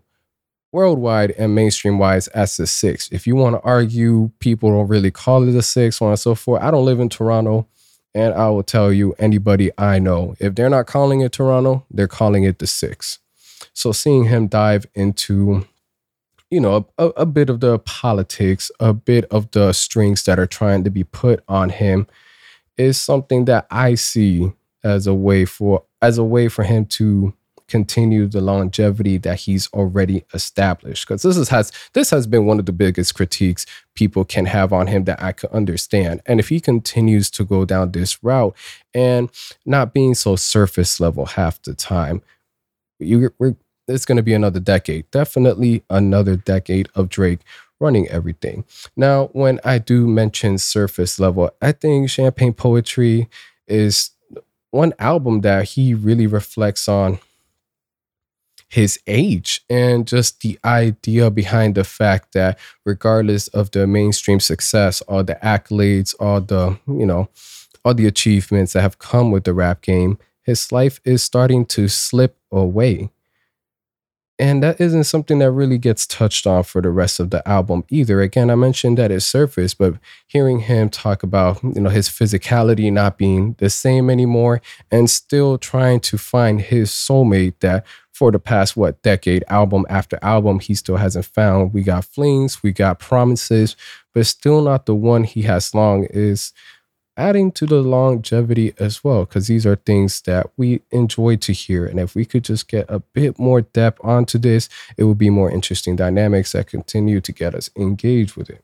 worldwide 0.72 1.32
and 1.32 1.56
mainstream 1.56 1.98
wise 1.98 2.28
as 2.30 2.58
the 2.58 2.68
six. 2.68 3.10
If 3.12 3.26
you 3.26 3.36
want 3.36 3.56
to 3.56 3.62
argue, 3.62 4.32
people 4.40 4.70
don't 4.70 4.88
really 4.88 5.12
call 5.12 5.48
it 5.48 5.56
a 5.56 5.62
six, 5.62 5.98
so 5.98 6.06
on 6.06 6.12
and 6.12 6.20
so 6.20 6.36
forth. 6.36 6.62
I 6.62 6.72
don't 6.72 6.86
live 6.86 7.00
in 7.00 7.10
Toronto, 7.10 7.68
and 8.14 8.34
I 8.34 8.50
will 8.50 8.64
tell 8.64 8.92
you 8.92 9.14
anybody 9.20 9.72
I 9.78 10.00
know, 10.00 10.36
if 10.40 10.56
they're 10.56 10.70
not 10.70 10.88
calling 10.88 11.22
it 11.22 11.32
Toronto, 11.32 11.86
they're 11.90 12.08
calling 12.08 12.44
it 12.44 12.60
the 12.60 12.68
six. 12.68 13.20
So 13.74 13.92
seeing 13.92 14.26
him 14.26 14.48
dive 14.48 14.86
into 14.96 15.66
you 16.50 16.60
know, 16.62 16.88
a, 16.98 17.08
a 17.08 17.26
bit 17.26 17.50
of 17.50 17.60
the 17.60 17.80
politics, 17.80 18.72
a 18.80 18.94
bit 18.94 19.26
of 19.26 19.52
the 19.52 19.74
strings 19.74 20.24
that 20.24 20.40
are 20.40 20.48
trying 20.48 20.84
to 20.86 20.90
be 20.90 21.04
put 21.04 21.44
on 21.48 21.70
him 21.70 22.08
is 22.78 22.98
something 22.98 23.46
that 23.46 23.68
I 23.70 23.96
see 23.96 24.52
as 24.84 25.08
a 25.08 25.14
way 25.14 25.46
for 25.46 25.84
as 26.02 26.18
a 26.18 26.24
way 26.24 26.48
for 26.48 26.64
him 26.64 26.86
to 26.86 27.34
continue 27.68 28.28
the 28.28 28.42
longevity 28.42 29.18
that 29.18 29.42
he's 29.42 29.68
already 29.74 30.24
established. 30.34 31.08
Because 31.08 31.22
this 31.22 31.38
is, 31.38 31.50
has 31.50 31.72
this 31.94 32.10
has 32.10 32.28
been 32.28 32.46
one 32.46 32.60
of 32.60 32.66
the 32.66 32.72
biggest 32.72 33.16
critiques 33.16 33.66
people 33.96 34.24
can 34.24 34.46
have 34.46 34.72
on 34.72 34.88
him 34.88 35.06
that 35.06 35.22
I 35.22 35.32
could 35.32 35.50
understand. 35.52 36.22
And 36.26 36.40
if 36.40 36.50
he 36.50 36.60
continues 36.60 37.30
to 37.32 37.44
go 37.44 37.66
down 37.66 37.92
this 37.92 38.24
route 38.24 38.56
and 38.94 39.30
not 39.66 39.94
being 39.94 40.16
so 40.16 40.36
surface 40.36 41.00
level 41.00 41.26
half 41.26 41.62
the 41.62 41.74
time 41.74 42.22
you 43.00 43.32
we're 43.40 43.56
it's 43.88 44.06
going 44.06 44.18
to 44.18 44.24
be 44.24 44.34
another 44.34 44.60
decade 44.60 45.10
definitely 45.12 45.84
another 45.90 46.36
decade 46.36 46.90
of 46.96 47.10
Drake 47.10 47.40
running 47.80 48.08
everything. 48.10 48.66
Now 48.96 49.28
when 49.34 49.60
I 49.64 49.78
do 49.78 50.08
mention 50.08 50.58
surface 50.58 51.20
level 51.20 51.52
I 51.62 51.72
think 51.72 52.10
champagne 52.10 52.54
poetry 52.54 53.30
is 53.68 54.12
one 54.72 54.94
album 55.00 55.42
that 55.42 55.66
he 55.70 55.94
really 55.94 56.28
reflects 56.28 56.88
on 56.88 57.20
his 58.70 59.00
age 59.08 59.62
and 59.70 60.06
just 60.06 60.42
the 60.42 60.60
idea 60.66 61.32
behind 61.32 61.76
the 61.76 61.84
fact 61.84 62.34
that 62.34 62.60
regardless 62.86 63.48
of 63.50 63.72
the 63.72 63.88
mainstream 63.88 64.40
success 64.40 65.02
all 65.02 65.24
the 65.24 65.36
accolades 65.36 66.14
all 66.20 66.42
the 66.42 66.78
you 66.88 67.06
know 67.06 67.30
all 67.86 67.94
the 67.94 68.06
achievements 68.06 68.74
that 68.74 68.82
have 68.82 69.00
come 69.00 69.32
with 69.32 69.46
the 69.46 69.54
rap 69.54 69.82
game 69.82 70.18
his 70.44 70.72
life 70.72 71.00
is 71.06 71.24
starting 71.24 71.66
to 71.66 71.88
slip 71.88 72.38
away 72.52 73.10
and 74.40 74.62
that 74.62 74.80
isn't 74.80 75.06
something 75.06 75.40
that 75.40 75.52
really 75.52 75.80
gets 75.80 76.06
touched 76.06 76.46
on 76.46 76.64
for 76.64 76.82
the 76.82 76.92
rest 76.92 77.20
of 77.20 77.32
the 77.32 77.48
album 77.48 77.84
either. 77.90 78.22
Again, 78.22 78.52
I 78.52 78.56
mentioned 78.56 78.98
that 78.98 79.12
it's 79.12 79.26
surface, 79.26 79.74
but 79.74 79.96
hearing 80.28 80.60
him 80.60 80.90
talk 80.90 81.24
about, 81.24 81.64
you 81.64 81.82
know, 81.82 81.90
his 81.90 82.08
physicality 82.08 82.92
not 82.92 83.18
being 83.18 83.56
the 83.58 83.70
same 83.70 84.10
anymore 84.10 84.62
and 84.92 85.10
still 85.10 85.58
trying 85.58 86.00
to 86.02 86.18
find 86.18 86.62
his 86.62 86.92
soulmate 86.92 87.56
that 87.62 87.86
for 88.14 88.32
the 88.32 88.40
past 88.40 88.76
what 88.76 89.02
decade, 89.04 89.44
album 89.48 89.86
after 89.90 90.18
album, 90.22 90.60
he 90.60 90.74
still 90.76 90.98
hasn't 90.98 91.26
found. 91.26 91.74
We 91.74 91.84
got 91.84 92.06
flings, 92.06 92.62
we 92.64 92.72
got 92.72 93.00
promises, 93.00 93.76
but 94.14 94.26
still 94.26 94.62
not 94.62 94.86
the 94.88 94.96
one 94.96 95.24
he 95.24 95.44
has 95.44 95.74
long 95.74 96.06
is 96.06 96.52
adding 97.18 97.52
to 97.52 97.66
the 97.66 97.82
longevity 97.82 98.74
as 98.80 99.04
well, 99.04 99.26
because 99.26 99.48
these 99.48 99.66
are 99.66 99.76
things 99.76 100.22
that 100.22 100.52
we 100.56 100.82
enjoy 100.92 101.36
to 101.38 101.52
hear. 101.52 101.86
And 101.86 102.00
if 102.00 102.16
we 102.16 102.24
could 102.24 102.44
just 102.44 102.68
get 102.68 102.86
a 102.88 103.00
bit 103.00 103.40
more 103.40 103.62
depth 103.62 104.00
onto 104.04 104.38
this, 104.38 104.70
it 104.96 105.04
would 105.04 105.18
be 105.18 105.30
more 105.30 105.52
interesting 105.52 105.96
dynamics 105.96 106.52
that 106.52 106.68
continue 106.68 107.20
to 107.22 107.32
get 107.32 107.56
us 107.56 107.70
engaged 107.76 108.36
with 108.36 108.50
it. 108.50 108.64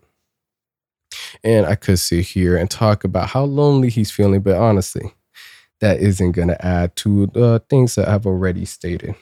And 1.44 1.66
I 1.66 1.76
could 1.76 2.00
sit 2.00 2.28
here 2.28 2.56
and 2.56 2.70
talk 2.70 3.04
about 3.04 3.30
how 3.30 3.44
lonely 3.44 3.90
he's 3.90 4.12
feeling, 4.12 4.42
but 4.42 4.56
honestly, 4.56 5.14
that 5.82 6.00
isn't 6.00 6.32
going 6.32 6.48
to 6.48 6.66
add 6.66 6.96
to 6.98 7.28
the 7.28 7.62
things 7.70 7.96
that 7.96 8.08
I've 8.08 8.26
already 8.26 8.66
stated. 8.66 9.16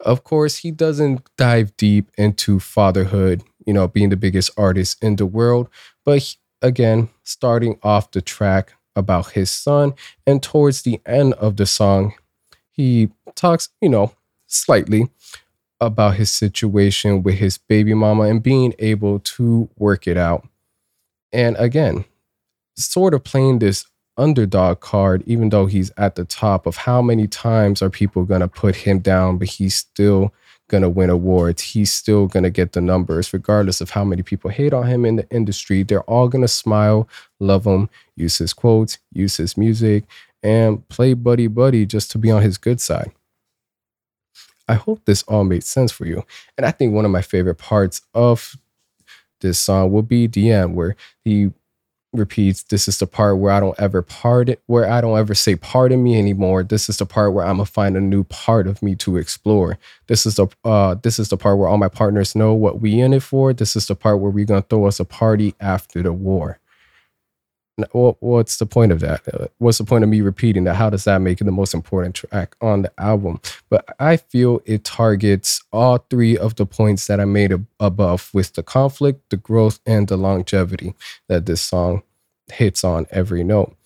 Of 0.00 0.24
course, 0.24 0.58
he 0.58 0.70
doesn't 0.70 1.28
dive 1.36 1.76
deep 1.76 2.10
into 2.16 2.58
fatherhood, 2.58 3.42
you 3.66 3.72
know, 3.72 3.86
being 3.86 4.08
the 4.08 4.16
biggest 4.16 4.50
artist 4.56 5.02
in 5.02 5.16
the 5.16 5.26
world, 5.26 5.68
but 6.04 6.36
again, 6.62 7.08
starting 7.22 7.78
off 7.82 8.10
the 8.10 8.20
track 8.20 8.74
about 8.96 9.32
his 9.32 9.50
son. 9.50 9.94
And 10.26 10.42
towards 10.42 10.82
the 10.82 11.00
end 11.06 11.34
of 11.34 11.56
the 11.56 11.66
song, 11.66 12.14
he 12.70 13.10
talks, 13.34 13.68
you 13.80 13.88
know, 13.88 14.12
slightly 14.46 15.08
about 15.80 16.16
his 16.16 16.30
situation 16.30 17.22
with 17.22 17.36
his 17.36 17.58
baby 17.58 17.94
mama 17.94 18.24
and 18.24 18.42
being 18.42 18.74
able 18.78 19.20
to 19.20 19.68
work 19.76 20.06
it 20.06 20.16
out. 20.16 20.46
And 21.32 21.56
again, 21.58 22.04
sort 22.76 23.14
of 23.14 23.24
playing 23.24 23.60
this 23.60 23.86
underdog 24.16 24.80
card, 24.80 25.22
even 25.26 25.48
though 25.48 25.66
he's 25.66 25.90
at 25.96 26.16
the 26.16 26.24
top 26.24 26.66
of 26.66 26.76
how 26.76 27.00
many 27.00 27.26
times 27.26 27.80
are 27.80 27.90
people 27.90 28.24
going 28.24 28.40
to 28.42 28.48
put 28.48 28.76
him 28.76 28.98
down, 28.98 29.38
but 29.38 29.48
he's 29.48 29.74
still 29.74 30.34
going 30.70 30.82
to 30.82 30.88
win 30.88 31.10
awards. 31.10 31.60
He's 31.60 31.92
still 31.92 32.26
going 32.26 32.44
to 32.44 32.50
get 32.50 32.72
the 32.72 32.80
numbers, 32.80 33.32
regardless 33.32 33.82
of 33.82 33.90
how 33.90 34.04
many 34.04 34.22
people 34.22 34.50
hate 34.50 34.72
on 34.72 34.86
him 34.86 35.04
in 35.04 35.16
the 35.16 35.28
industry. 35.30 35.82
They're 35.82 36.02
all 36.02 36.28
going 36.28 36.42
to 36.42 36.48
smile, 36.48 37.08
love 37.40 37.66
him, 37.66 37.90
use 38.16 38.38
his 38.38 38.54
quotes, 38.54 38.98
use 39.12 39.36
his 39.36 39.58
music, 39.58 40.04
and 40.42 40.88
play 40.88 41.12
buddy 41.12 41.48
buddy 41.48 41.84
just 41.84 42.10
to 42.12 42.18
be 42.18 42.30
on 42.30 42.40
his 42.40 42.56
good 42.56 42.80
side. 42.80 43.10
I 44.68 44.74
hope 44.74 45.04
this 45.04 45.24
all 45.24 45.44
made 45.44 45.64
sense 45.64 45.90
for 45.90 46.06
you. 46.06 46.24
And 46.56 46.64
I 46.64 46.70
think 46.70 46.94
one 46.94 47.04
of 47.04 47.10
my 47.10 47.22
favorite 47.22 47.58
parts 47.58 48.02
of 48.14 48.56
this 49.40 49.58
song 49.58 49.90
will 49.90 50.02
be 50.02 50.28
the 50.28 50.50
end, 50.50 50.76
where 50.76 50.94
he 51.24 51.50
repeats 52.12 52.64
this 52.64 52.88
is 52.88 52.98
the 52.98 53.06
part 53.06 53.38
where 53.38 53.52
i 53.52 53.60
don't 53.60 53.78
ever 53.80 54.02
pardon 54.02 54.56
where 54.66 54.90
i 54.90 55.00
don't 55.00 55.18
ever 55.18 55.34
say 55.34 55.56
pardon 55.56 56.02
me 56.02 56.18
anymore. 56.18 56.62
This 56.62 56.88
is 56.88 56.98
the 56.98 57.06
part 57.06 57.32
where 57.32 57.44
i'm 57.44 57.56
gonna 57.56 57.66
find 57.66 57.96
a 57.96 58.00
new 58.00 58.24
part 58.24 58.66
of 58.66 58.82
me 58.82 58.94
to 58.96 59.16
explore. 59.16 59.78
This 60.06 60.26
is 60.26 60.36
the 60.36 60.48
uh 60.64 60.96
this 60.96 61.18
is 61.18 61.28
the 61.28 61.36
part 61.36 61.58
where 61.58 61.68
all 61.68 61.78
my 61.78 61.88
partners 61.88 62.36
know 62.36 62.54
what 62.54 62.80
we 62.80 63.00
in 63.00 63.12
it 63.12 63.22
for. 63.22 63.52
This 63.52 63.76
is 63.76 63.86
the 63.86 63.96
part 63.96 64.20
where 64.20 64.30
we're 64.30 64.44
gonna 64.44 64.62
throw 64.62 64.86
us 64.86 65.00
a 65.00 65.04
party 65.04 65.54
after 65.60 66.02
the 66.02 66.12
war 66.12 66.59
what's 67.92 68.58
the 68.58 68.66
point 68.66 68.92
of 68.92 69.00
that? 69.00 69.22
Uh, 69.32 69.46
what's 69.58 69.78
the 69.78 69.84
point 69.84 70.04
of 70.04 70.10
me 70.10 70.20
repeating 70.20 70.64
that? 70.64 70.76
How 70.76 70.90
does 70.90 71.04
that 71.04 71.20
make 71.20 71.40
it 71.40 71.44
the 71.44 71.52
most 71.52 71.74
important 71.74 72.14
track 72.14 72.56
on 72.60 72.82
the 72.82 72.92
album? 72.98 73.40
But 73.68 73.84
I 73.98 74.16
feel 74.16 74.60
it 74.64 74.84
targets 74.84 75.62
all 75.72 75.98
three 76.10 76.36
of 76.36 76.56
the 76.56 76.66
points 76.66 77.06
that 77.06 77.20
I 77.20 77.24
made 77.24 77.52
above 77.78 78.30
with 78.32 78.54
the 78.54 78.62
conflict, 78.62 79.30
the 79.30 79.36
growth, 79.36 79.80
and 79.86 80.08
the 80.08 80.16
longevity 80.16 80.94
that 81.28 81.46
this 81.46 81.60
song 81.60 82.02
hits 82.52 82.84
on 82.84 83.06
every 83.10 83.44
note. 83.44 83.76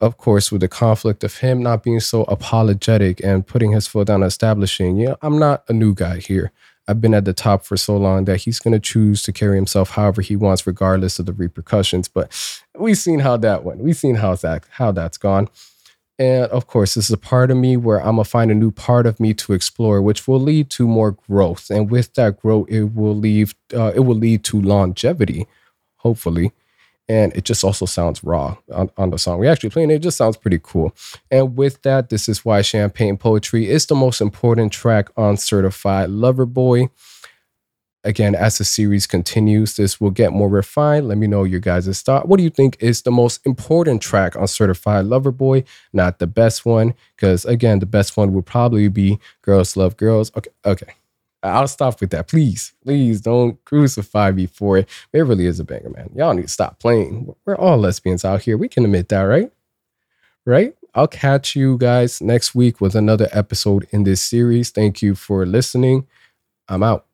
Of 0.00 0.18
course, 0.18 0.52
with 0.52 0.60
the 0.60 0.68
conflict 0.68 1.24
of 1.24 1.38
him 1.38 1.62
not 1.62 1.82
being 1.82 2.00
so 2.00 2.24
apologetic 2.24 3.24
and 3.24 3.46
putting 3.46 3.72
his 3.72 3.86
foot 3.86 4.08
down, 4.08 4.22
establishing, 4.22 4.98
you 4.98 5.06
know, 5.06 5.16
I'm 5.22 5.38
not 5.38 5.64
a 5.68 5.72
new 5.72 5.94
guy 5.94 6.18
here. 6.18 6.52
I've 6.86 7.00
been 7.00 7.14
at 7.14 7.24
the 7.24 7.32
top 7.32 7.64
for 7.64 7.76
so 7.76 7.96
long 7.96 8.26
that 8.26 8.42
he's 8.42 8.58
going 8.58 8.72
to 8.72 8.80
choose 8.80 9.22
to 9.22 9.32
carry 9.32 9.56
himself 9.56 9.90
however 9.90 10.20
he 10.20 10.36
wants, 10.36 10.66
regardless 10.66 11.18
of 11.18 11.26
the 11.26 11.32
repercussions. 11.32 12.08
But 12.08 12.30
we've 12.78 12.98
seen 12.98 13.20
how 13.20 13.36
that 13.38 13.64
went. 13.64 13.80
We've 13.80 13.96
seen 13.96 14.16
how 14.16 14.34
that 14.36 14.64
how 14.70 14.92
that's 14.92 15.18
gone. 15.18 15.48
And 16.16 16.44
of 16.52 16.68
course, 16.68 16.94
this 16.94 17.06
is 17.06 17.12
a 17.12 17.16
part 17.16 17.50
of 17.50 17.56
me 17.56 17.76
where 17.76 17.98
I'm 17.98 18.16
gonna 18.16 18.24
find 18.24 18.50
a 18.50 18.54
new 18.54 18.70
part 18.70 19.06
of 19.06 19.18
me 19.18 19.34
to 19.34 19.52
explore, 19.52 20.00
which 20.00 20.28
will 20.28 20.40
lead 20.40 20.70
to 20.70 20.86
more 20.86 21.12
growth. 21.12 21.70
And 21.70 21.90
with 21.90 22.14
that 22.14 22.40
growth, 22.40 22.68
it 22.68 22.94
will 22.94 23.16
leave 23.16 23.54
uh, 23.74 23.92
it 23.94 24.00
will 24.00 24.16
lead 24.16 24.44
to 24.44 24.60
longevity, 24.60 25.46
hopefully 25.96 26.52
and 27.08 27.34
it 27.36 27.44
just 27.44 27.64
also 27.64 27.86
sounds 27.86 28.24
raw 28.24 28.56
on, 28.72 28.90
on 28.96 29.10
the 29.10 29.18
song. 29.18 29.38
We 29.38 29.48
actually 29.48 29.70
playing 29.70 29.90
it, 29.90 29.96
it 29.96 30.02
just 30.02 30.16
sounds 30.16 30.36
pretty 30.36 30.60
cool. 30.62 30.94
And 31.30 31.56
with 31.56 31.82
that, 31.82 32.08
this 32.08 32.28
is 32.28 32.44
why 32.44 32.62
Champagne 32.62 33.16
Poetry 33.16 33.68
is 33.68 33.86
the 33.86 33.94
most 33.94 34.20
important 34.20 34.72
track 34.72 35.08
on 35.16 35.36
Certified 35.36 36.10
Lover 36.10 36.46
Boy. 36.46 36.88
Again, 38.04 38.34
as 38.34 38.58
the 38.58 38.64
series 38.64 39.06
continues, 39.06 39.76
this 39.76 40.00
will 40.00 40.10
get 40.10 40.32
more 40.32 40.48
refined. 40.48 41.08
Let 41.08 41.18
me 41.18 41.26
know 41.26 41.44
your 41.44 41.60
guys' 41.60 42.02
thought. 42.02 42.28
What 42.28 42.36
do 42.36 42.44
you 42.44 42.50
think 42.50 42.76
is 42.80 43.02
the 43.02 43.10
most 43.10 43.44
important 43.46 44.02
track 44.02 44.36
on 44.36 44.46
Certified 44.46 45.06
Lover 45.06 45.32
Boy? 45.32 45.64
Not 45.92 46.18
the 46.18 46.26
best 46.26 46.64
one, 46.64 46.94
because 47.16 47.44
again, 47.44 47.78
the 47.80 47.86
best 47.86 48.16
one 48.16 48.32
would 48.34 48.46
probably 48.46 48.88
be 48.88 49.18
Girls 49.42 49.76
Love 49.76 49.96
Girls. 49.96 50.30
Okay, 50.36 50.50
okay. 50.64 50.94
I'll 51.42 51.68
stop 51.68 52.00
with 52.00 52.10
that. 52.10 52.28
Please, 52.28 52.72
please 52.82 53.20
don't 53.20 53.62
crucify 53.64 54.30
me 54.30 54.46
for 54.46 54.78
it. 54.78 54.88
It 55.12 55.20
really 55.20 55.44
is 55.44 55.60
a 55.60 55.64
banger, 55.64 55.90
man. 55.90 56.10
Y'all 56.14 56.32
need 56.32 56.42
to 56.42 56.48
stop 56.48 56.78
playing. 56.78 57.34
We're 57.44 57.56
all 57.56 57.76
lesbians 57.76 58.24
out 58.24 58.42
here. 58.42 58.56
We 58.56 58.68
can 58.68 58.84
admit 58.84 59.10
that, 59.10 59.22
right? 59.22 59.52
Right? 60.46 60.74
I'll 60.94 61.08
catch 61.08 61.54
you 61.54 61.76
guys 61.76 62.22
next 62.22 62.54
week 62.54 62.80
with 62.80 62.94
another 62.94 63.28
episode 63.32 63.86
in 63.90 64.04
this 64.04 64.22
series. 64.22 64.70
Thank 64.70 65.02
you 65.02 65.14
for 65.14 65.44
listening. 65.44 66.06
I'm 66.68 66.82
out. 66.82 67.06